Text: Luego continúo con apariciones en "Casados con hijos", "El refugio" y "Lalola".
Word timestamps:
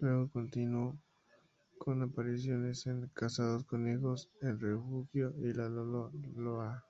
Luego 0.00 0.30
continúo 0.30 0.96
con 1.76 2.00
apariciones 2.02 2.86
en 2.86 3.08
"Casados 3.08 3.62
con 3.64 3.86
hijos", 3.86 4.30
"El 4.40 4.58
refugio" 4.58 5.34
y 5.42 5.52
"Lalola". 5.52 6.82